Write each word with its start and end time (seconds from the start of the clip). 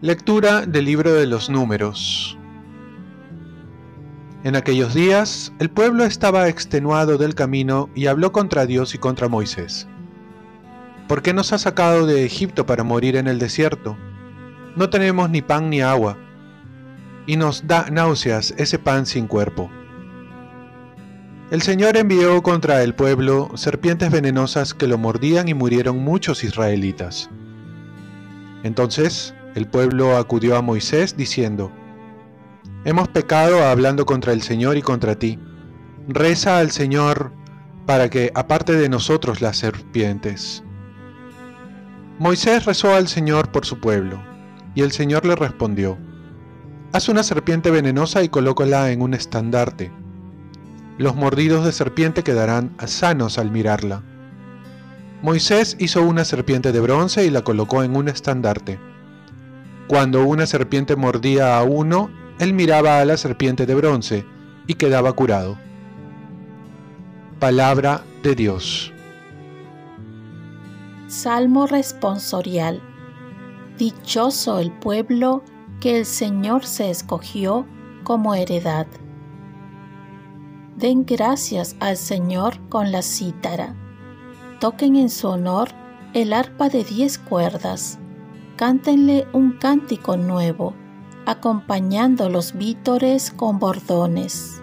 Lectura 0.00 0.64
del 0.64 0.84
libro 0.84 1.12
de 1.12 1.26
los 1.26 1.50
números. 1.50 2.38
En 4.44 4.54
aquellos 4.54 4.94
días 4.94 5.52
el 5.58 5.70
pueblo 5.70 6.04
estaba 6.04 6.48
extenuado 6.48 7.18
del 7.18 7.34
camino 7.34 7.90
y 7.96 8.06
habló 8.06 8.30
contra 8.30 8.64
Dios 8.64 8.94
y 8.94 8.98
contra 8.98 9.28
Moisés. 9.28 9.88
¿Por 11.08 11.22
qué 11.22 11.34
nos 11.34 11.52
ha 11.52 11.58
sacado 11.58 12.06
de 12.06 12.24
Egipto 12.24 12.64
para 12.64 12.84
morir 12.84 13.16
en 13.16 13.26
el 13.26 13.40
desierto? 13.40 13.96
No 14.76 14.88
tenemos 14.88 15.30
ni 15.30 15.42
pan 15.42 15.68
ni 15.68 15.80
agua, 15.80 16.16
y 17.26 17.36
nos 17.36 17.66
da 17.66 17.90
náuseas 17.90 18.54
ese 18.56 18.78
pan 18.78 19.04
sin 19.04 19.26
cuerpo. 19.26 19.68
El 21.50 21.62
Señor 21.62 21.96
envió 21.96 22.42
contra 22.42 22.82
el 22.82 22.94
pueblo 22.94 23.50
serpientes 23.54 24.10
venenosas 24.10 24.74
que 24.74 24.86
lo 24.86 24.98
mordían 24.98 25.48
y 25.48 25.54
murieron 25.54 25.96
muchos 25.96 26.44
israelitas. 26.44 27.30
Entonces 28.64 29.34
el 29.54 29.66
pueblo 29.66 30.18
acudió 30.18 30.56
a 30.56 30.62
Moisés 30.62 31.16
diciendo, 31.16 31.72
Hemos 32.84 33.08
pecado 33.08 33.64
hablando 33.64 34.04
contra 34.04 34.34
el 34.34 34.42
Señor 34.42 34.76
y 34.76 34.82
contra 34.82 35.18
ti. 35.18 35.38
Reza 36.06 36.58
al 36.58 36.70
Señor 36.70 37.32
para 37.86 38.10
que 38.10 38.30
aparte 38.34 38.74
de 38.74 38.90
nosotros 38.90 39.40
las 39.40 39.56
serpientes. 39.56 40.62
Moisés 42.18 42.66
rezó 42.66 42.94
al 42.94 43.08
Señor 43.08 43.50
por 43.52 43.64
su 43.64 43.80
pueblo, 43.80 44.22
y 44.74 44.82
el 44.82 44.92
Señor 44.92 45.24
le 45.24 45.34
respondió, 45.34 45.96
Haz 46.92 47.08
una 47.08 47.22
serpiente 47.22 47.70
venenosa 47.70 48.22
y 48.22 48.28
colócala 48.28 48.90
en 48.90 49.00
un 49.00 49.14
estandarte. 49.14 49.90
Los 50.98 51.14
mordidos 51.14 51.64
de 51.64 51.70
serpiente 51.70 52.24
quedarán 52.24 52.74
sanos 52.86 53.38
al 53.38 53.52
mirarla. 53.52 54.02
Moisés 55.22 55.76
hizo 55.78 56.02
una 56.02 56.24
serpiente 56.24 56.72
de 56.72 56.80
bronce 56.80 57.24
y 57.24 57.30
la 57.30 57.42
colocó 57.42 57.84
en 57.84 57.96
un 57.96 58.08
estandarte. 58.08 58.80
Cuando 59.86 60.24
una 60.24 60.44
serpiente 60.46 60.96
mordía 60.96 61.56
a 61.56 61.62
uno, 61.62 62.10
él 62.40 62.52
miraba 62.52 62.98
a 62.98 63.04
la 63.04 63.16
serpiente 63.16 63.64
de 63.64 63.76
bronce 63.76 64.26
y 64.66 64.74
quedaba 64.74 65.12
curado. 65.12 65.56
Palabra 67.38 68.02
de 68.24 68.34
Dios. 68.34 68.92
Salmo 71.06 71.68
responsorial. 71.68 72.82
Dichoso 73.78 74.58
el 74.58 74.72
pueblo 74.72 75.44
que 75.80 75.96
el 75.96 76.06
Señor 76.06 76.66
se 76.66 76.90
escogió 76.90 77.66
como 78.02 78.34
heredad. 78.34 78.88
Den 80.78 81.04
gracias 81.04 81.74
al 81.80 81.96
Señor 81.96 82.60
con 82.68 82.92
la 82.92 83.02
cítara. 83.02 83.74
Toquen 84.60 84.94
en 84.94 85.10
su 85.10 85.26
honor 85.26 85.70
el 86.14 86.32
arpa 86.32 86.68
de 86.68 86.84
diez 86.84 87.18
cuerdas 87.18 87.98
cántenle 88.58 89.28
un 89.32 89.52
cántico 89.52 90.16
nuevo, 90.16 90.74
acompañando 91.26 92.28
los 92.28 92.54
vítores 92.54 93.30
con 93.30 93.60
bordones. 93.60 94.60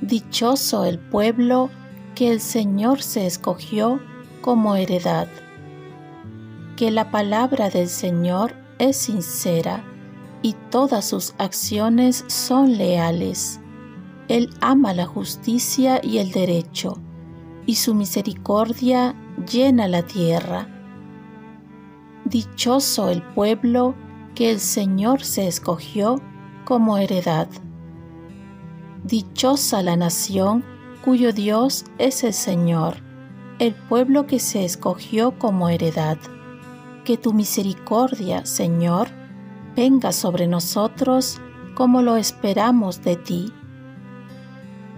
Dichoso 0.00 0.86
el 0.86 0.98
pueblo 0.98 1.68
que 2.14 2.32
el 2.32 2.40
Señor 2.40 3.02
se 3.02 3.26
escogió 3.26 4.00
como 4.40 4.76
heredad. 4.76 5.28
Que 6.76 6.90
la 6.90 7.10
palabra 7.10 7.68
del 7.68 7.88
Señor 7.88 8.54
es 8.78 8.96
sincera 8.96 9.84
y 10.40 10.54
todas 10.70 11.06
sus 11.06 11.34
acciones 11.36 12.24
son 12.28 12.78
leales. 12.78 13.60
Él 14.28 14.50
ama 14.60 14.92
la 14.92 15.06
justicia 15.06 16.00
y 16.02 16.18
el 16.18 16.30
derecho, 16.32 16.98
y 17.66 17.76
su 17.76 17.94
misericordia 17.94 19.14
llena 19.50 19.88
la 19.88 20.02
tierra. 20.02 20.68
Dichoso 22.24 23.08
el 23.08 23.22
pueblo 23.22 23.94
que 24.34 24.50
el 24.50 24.60
Señor 24.60 25.24
se 25.24 25.48
escogió 25.48 26.20
como 26.64 26.98
heredad. 26.98 27.48
Dichosa 29.04 29.82
la 29.82 29.96
nación 29.96 30.64
cuyo 31.02 31.32
Dios 31.32 31.86
es 31.96 32.22
el 32.22 32.34
Señor, 32.34 32.96
el 33.58 33.74
pueblo 33.74 34.26
que 34.26 34.38
se 34.38 34.64
escogió 34.64 35.38
como 35.38 35.70
heredad. 35.70 36.18
Que 37.04 37.16
tu 37.16 37.32
misericordia, 37.32 38.44
Señor, 38.44 39.08
venga 39.74 40.12
sobre 40.12 40.46
nosotros 40.46 41.40
como 41.74 42.02
lo 42.02 42.16
esperamos 42.16 43.02
de 43.02 43.16
ti. 43.16 43.52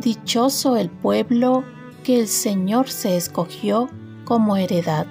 Dichoso 0.00 0.76
el 0.76 0.90
pueblo 0.90 1.64
que 2.02 2.20
el 2.20 2.26
Señor 2.26 2.88
se 2.88 3.16
escogió 3.16 3.88
como 4.24 4.56
heredad. 4.56 5.06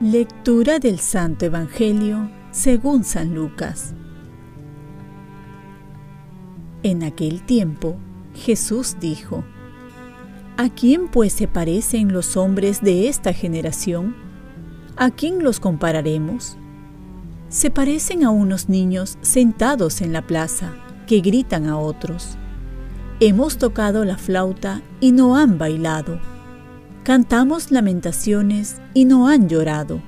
Lectura 0.00 0.78
del 0.78 1.00
Santo 1.00 1.44
Evangelio 1.44 2.30
según 2.52 3.02
San 3.04 3.34
Lucas. 3.34 3.94
En 6.84 7.02
aquel 7.02 7.42
tiempo 7.42 7.96
Jesús 8.34 8.96
dijo, 9.00 9.44
¿A 10.56 10.68
quién 10.68 11.08
pues 11.08 11.32
se 11.32 11.48
parecen 11.48 12.12
los 12.12 12.36
hombres 12.36 12.80
de 12.80 13.08
esta 13.08 13.32
generación? 13.32 14.14
¿A 14.96 15.10
quién 15.10 15.42
los 15.42 15.58
compararemos? 15.58 16.56
Se 17.48 17.70
parecen 17.70 18.24
a 18.24 18.30
unos 18.30 18.68
niños 18.68 19.18
sentados 19.20 20.00
en 20.00 20.12
la 20.12 20.22
plaza 20.26 20.72
que 21.12 21.20
gritan 21.20 21.66
a 21.66 21.76
otros. 21.76 22.38
Hemos 23.20 23.58
tocado 23.58 24.06
la 24.06 24.16
flauta 24.16 24.80
y 24.98 25.12
no 25.12 25.36
han 25.36 25.58
bailado 25.58 26.18
cantamos 27.02 27.72
lamentaciones 27.72 28.80
y 28.94 29.04
no 29.04 29.28
han 29.28 29.48
llorado. 29.48 30.00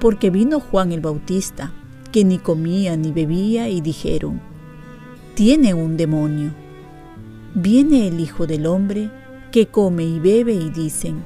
Porque 0.00 0.30
vino 0.30 0.58
Juan 0.58 0.92
el 0.92 1.00
Bautista, 1.00 1.72
que 2.10 2.24
ni 2.24 2.38
comía 2.38 2.96
ni 2.96 3.12
bebía, 3.12 3.68
y 3.68 3.80
dijeron, 3.80 4.40
tiene 5.34 5.72
un 5.72 5.96
demonio. 5.96 6.52
Viene 7.54 8.08
el 8.08 8.18
Hijo 8.20 8.46
del 8.46 8.66
Hombre, 8.66 9.10
que 9.52 9.66
come 9.66 10.04
y 10.04 10.18
bebe, 10.18 10.54
y 10.54 10.70
dicen, 10.70 11.22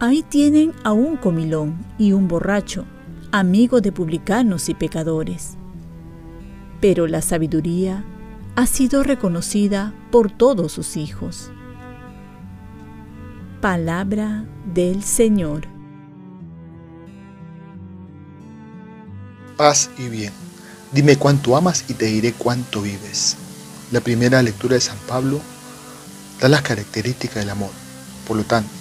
ahí 0.00 0.22
tienen 0.22 0.72
a 0.82 0.92
un 0.92 1.16
comilón 1.16 1.76
y 1.98 2.12
un 2.12 2.28
borracho, 2.28 2.86
amigo 3.32 3.80
de 3.80 3.92
publicanos 3.92 4.68
y 4.68 4.74
pecadores. 4.74 5.58
Pero 6.82 7.06
la 7.06 7.22
sabiduría 7.22 8.04
ha 8.56 8.66
sido 8.66 9.04
reconocida 9.04 9.94
por 10.10 10.32
todos 10.32 10.72
sus 10.72 10.96
hijos. 10.96 11.52
Palabra 13.60 14.44
del 14.74 15.04
Señor. 15.04 15.68
Paz 19.56 19.90
y 19.96 20.08
bien. 20.08 20.32
Dime 20.90 21.16
cuánto 21.16 21.56
amas 21.56 21.84
y 21.86 21.94
te 21.94 22.06
diré 22.06 22.32
cuánto 22.32 22.82
vives. 22.82 23.36
La 23.92 24.00
primera 24.00 24.42
lectura 24.42 24.74
de 24.74 24.80
San 24.80 24.98
Pablo 25.06 25.40
da 26.40 26.48
las 26.48 26.62
características 26.62 27.36
del 27.36 27.50
amor. 27.50 27.70
Por 28.26 28.38
lo 28.38 28.42
tanto, 28.42 28.72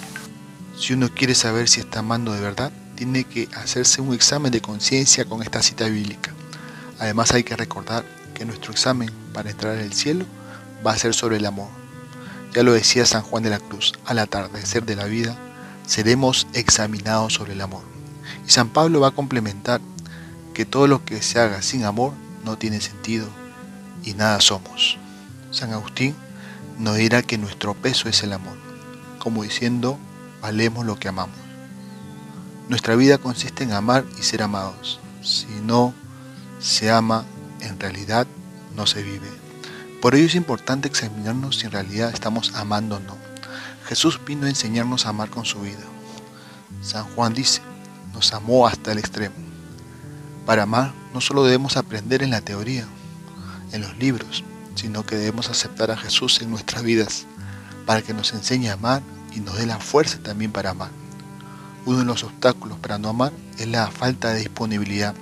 si 0.75 0.93
uno 0.93 1.07
quiere 1.13 1.35
saber 1.35 1.69
si 1.69 1.81
está 1.81 1.99
amando 1.99 2.33
de 2.33 2.41
verdad, 2.41 2.71
tiene 2.95 3.25
que 3.25 3.47
hacerse 3.53 4.01
un 4.01 4.15
examen 4.15 4.51
de 4.51 4.59
conciencia 4.59 5.23
con 5.25 5.43
esta 5.43 5.61
cita 5.61 5.85
bíblica. 5.87 6.33
Además 7.01 7.33
hay 7.33 7.43
que 7.43 7.57
recordar 7.57 8.05
que 8.35 8.45
nuestro 8.45 8.71
examen 8.71 9.09
para 9.33 9.49
entrar 9.49 9.75
al 9.75 9.91
cielo 9.91 10.23
va 10.85 10.91
a 10.91 10.97
ser 10.99 11.15
sobre 11.15 11.37
el 11.37 11.47
amor. 11.47 11.67
Ya 12.53 12.61
lo 12.61 12.73
decía 12.73 13.07
San 13.07 13.23
Juan 13.23 13.41
de 13.41 13.49
la 13.49 13.57
Cruz, 13.59 13.93
al 14.05 14.19
atardecer 14.19 14.85
de 14.85 14.95
la 14.95 15.05
vida 15.05 15.35
seremos 15.87 16.45
examinados 16.53 17.33
sobre 17.33 17.53
el 17.53 17.61
amor. 17.61 17.81
Y 18.47 18.51
San 18.51 18.69
Pablo 18.69 18.99
va 18.99 19.07
a 19.07 19.15
complementar 19.15 19.81
que 20.53 20.63
todo 20.63 20.85
lo 20.85 21.03
que 21.03 21.23
se 21.23 21.39
haga 21.39 21.63
sin 21.63 21.85
amor 21.85 22.13
no 22.45 22.59
tiene 22.59 22.79
sentido 22.81 23.27
y 24.03 24.13
nada 24.13 24.39
somos. 24.39 24.99
San 25.49 25.73
Agustín 25.73 26.15
nos 26.77 26.97
dirá 26.97 27.23
que 27.23 27.39
nuestro 27.39 27.73
peso 27.73 28.09
es 28.09 28.21
el 28.21 28.31
amor, 28.31 28.57
como 29.17 29.41
diciendo, 29.41 29.97
valemos 30.39 30.85
lo 30.85 30.99
que 30.99 31.07
amamos. 31.07 31.35
Nuestra 32.69 32.95
vida 32.95 33.17
consiste 33.17 33.63
en 33.63 33.71
amar 33.71 34.05
y 34.19 34.21
ser 34.21 34.43
amados. 34.43 34.99
Si 35.23 35.47
no 35.63 35.95
se 36.61 36.91
ama, 36.91 37.25
en 37.59 37.79
realidad 37.79 38.27
no 38.75 38.85
se 38.85 39.01
vive. 39.03 39.27
Por 40.01 40.15
ello 40.15 40.25
es 40.25 40.35
importante 40.35 40.87
examinarnos 40.87 41.57
si 41.57 41.65
en 41.65 41.71
realidad 41.71 42.11
estamos 42.13 42.53
amando 42.55 42.97
o 42.97 42.99
no. 42.99 43.17
Jesús 43.85 44.19
vino 44.25 44.45
a 44.45 44.49
enseñarnos 44.49 45.05
a 45.05 45.09
amar 45.09 45.29
con 45.29 45.43
su 45.43 45.61
vida. 45.61 45.83
San 46.81 47.03
Juan 47.15 47.33
dice, 47.33 47.61
nos 48.13 48.33
amó 48.33 48.67
hasta 48.67 48.91
el 48.91 48.99
extremo. 48.99 49.35
Para 50.45 50.63
amar 50.63 50.93
no 51.13 51.21
solo 51.21 51.43
debemos 51.43 51.77
aprender 51.77 52.23
en 52.23 52.29
la 52.29 52.41
teoría, 52.41 52.85
en 53.71 53.81
los 53.81 53.97
libros, 53.97 54.43
sino 54.75 55.05
que 55.05 55.15
debemos 55.15 55.49
aceptar 55.49 55.91
a 55.91 55.97
Jesús 55.97 56.41
en 56.41 56.51
nuestras 56.51 56.83
vidas 56.83 57.25
para 57.85 58.01
que 58.01 58.13
nos 58.13 58.33
enseñe 58.33 58.69
a 58.69 58.73
amar 58.73 59.01
y 59.33 59.39
nos 59.39 59.57
dé 59.57 59.65
la 59.65 59.79
fuerza 59.79 60.19
también 60.19 60.51
para 60.51 60.71
amar. 60.71 60.91
Uno 61.85 61.99
de 61.99 62.05
los 62.05 62.23
obstáculos 62.23 62.77
para 62.79 62.99
no 62.99 63.09
amar 63.09 63.33
es 63.57 63.67
la 63.67 63.89
falta 63.89 64.33
de 64.33 64.39
disponibilidad, 64.39 65.15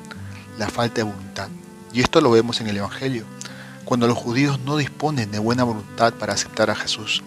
la 0.59 0.69
falta 0.69 0.97
de 0.97 1.03
voluntad. 1.03 1.47
Y 1.93 2.01
esto 2.01 2.21
lo 2.21 2.29
vemos 2.29 2.59
en 2.61 2.67
el 2.67 2.77
Evangelio, 2.77 3.23
cuando 3.85 4.07
los 4.07 4.17
judíos 4.17 4.59
no 4.59 4.75
disponen 4.77 5.31
de 5.31 5.39
buena 5.39 5.63
voluntad 5.63 6.13
para 6.13 6.33
aceptar 6.33 6.69
a 6.69 6.75
Jesús. 6.75 7.23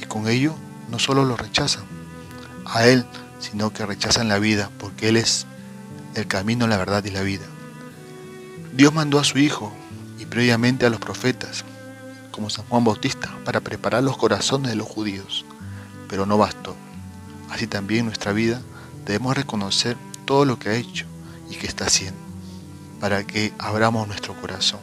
Y 0.00 0.04
con 0.06 0.26
ello 0.28 0.54
no 0.90 0.98
solo 0.98 1.24
lo 1.24 1.36
rechazan 1.36 1.84
a 2.64 2.86
Él, 2.86 3.04
sino 3.38 3.70
que 3.72 3.86
rechazan 3.86 4.28
la 4.28 4.38
vida, 4.38 4.70
porque 4.78 5.10
Él 5.10 5.18
es 5.18 5.46
el 6.14 6.26
camino, 6.26 6.66
la 6.66 6.78
verdad 6.78 7.04
y 7.04 7.10
la 7.10 7.22
vida. 7.22 7.44
Dios 8.72 8.94
mandó 8.94 9.20
a 9.20 9.24
su 9.24 9.38
Hijo 9.38 9.70
y 10.18 10.24
previamente 10.24 10.86
a 10.86 10.90
los 10.90 11.00
profetas, 11.00 11.64
como 12.32 12.48
San 12.48 12.64
Juan 12.64 12.84
Bautista, 12.84 13.30
para 13.44 13.60
preparar 13.60 14.02
los 14.02 14.16
corazones 14.16 14.70
de 14.70 14.76
los 14.76 14.88
judíos, 14.88 15.44
pero 16.08 16.24
no 16.24 16.38
bastó. 16.38 16.74
Así 17.50 17.66
también 17.66 18.00
en 18.00 18.06
nuestra 18.06 18.32
vida 18.32 18.62
debemos 19.04 19.36
reconocer 19.36 19.98
todo 20.24 20.46
lo 20.46 20.58
que 20.58 20.70
ha 20.70 20.74
hecho 20.74 21.06
y 21.50 21.56
que 21.56 21.66
está 21.66 21.86
haciendo, 21.86 22.20
para 23.00 23.24
que 23.24 23.52
abramos 23.58 24.06
nuestro 24.06 24.34
corazón, 24.40 24.80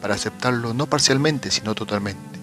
para 0.00 0.14
aceptarlo 0.14 0.74
no 0.74 0.86
parcialmente, 0.86 1.50
sino 1.50 1.74
totalmente, 1.74 2.38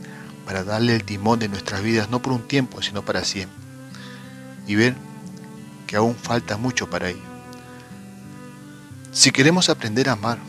para 0.45 0.63
darle 0.63 0.95
el 0.95 1.03
timón 1.03 1.39
de 1.39 1.49
nuestras 1.49 1.81
vidas 1.81 2.09
no 2.09 2.21
por 2.21 2.33
un 2.33 2.47
tiempo, 2.47 2.81
sino 2.81 3.03
para 3.03 3.23
siempre, 3.23 3.57
y 4.67 4.75
ver 4.75 4.95
que 5.87 5.95
aún 5.95 6.15
falta 6.15 6.57
mucho 6.57 6.89
para 6.89 7.09
ello. 7.09 7.35
Si 9.11 9.31
queremos 9.31 9.69
aprender 9.69 10.09
a 10.09 10.13
amar, 10.13 10.39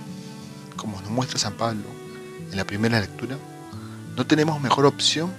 como 0.76 1.00
nos 1.00 1.10
muestra 1.10 1.38
San 1.38 1.54
Pablo 1.54 1.84
en 2.50 2.56
la 2.56 2.64
primera 2.64 3.00
lectura, 3.00 3.36
no 4.16 4.26
tenemos 4.26 4.60
mejor 4.60 4.86
opción 4.86 5.32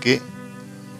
que 0.00 0.20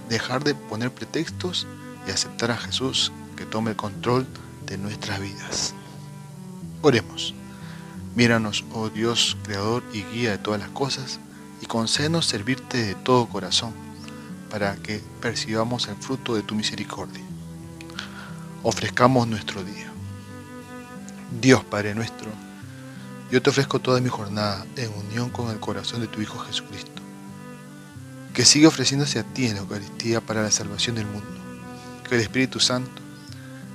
dejar 0.08 0.44
de 0.44 0.54
poner 0.54 0.92
pretextos 0.92 1.66
y 2.06 2.10
aceptar 2.10 2.50
a 2.50 2.56
Jesús 2.56 3.12
que 3.36 3.44
tome 3.44 3.70
el 3.70 3.76
control 3.76 4.26
de 4.68 4.78
nuestras 4.78 5.20
vidas. 5.20 5.74
Oremos. 6.82 7.34
Míranos, 8.14 8.64
oh 8.72 8.88
Dios, 8.88 9.36
Creador 9.44 9.82
y 9.92 10.02
Guía 10.02 10.32
de 10.32 10.38
todas 10.38 10.60
las 10.60 10.70
cosas, 10.70 11.20
y 11.62 11.66
concédenos 11.66 12.26
servirte 12.26 12.78
de 12.78 12.94
todo 12.94 13.28
corazón, 13.28 13.72
para 14.50 14.76
que 14.76 15.00
percibamos 15.20 15.88
el 15.88 15.96
fruto 15.96 16.34
de 16.34 16.42
tu 16.42 16.54
misericordia. 16.54 17.22
Ofrezcamos 18.62 19.28
nuestro 19.28 19.62
día. 19.62 19.90
Dios 21.40 21.62
Padre 21.64 21.94
nuestro, 21.94 22.30
yo 23.30 23.42
te 23.42 23.50
ofrezco 23.50 23.78
toda 23.78 24.00
mi 24.00 24.08
jornada 24.08 24.66
en 24.76 24.90
unión 24.94 25.30
con 25.30 25.50
el 25.50 25.60
corazón 25.60 26.00
de 26.00 26.08
tu 26.08 26.20
Hijo 26.22 26.38
Jesucristo, 26.38 27.02
que 28.32 28.44
sigue 28.44 28.66
ofreciéndose 28.66 29.18
a 29.18 29.22
ti 29.22 29.46
en 29.46 29.54
la 29.54 29.60
Eucaristía 29.60 30.20
para 30.20 30.42
la 30.42 30.50
salvación 30.50 30.96
del 30.96 31.06
mundo. 31.06 31.28
Que 32.08 32.14
el 32.14 32.22
Espíritu 32.22 32.58
Santo 32.58 33.02